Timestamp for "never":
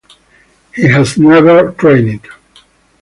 1.19-1.73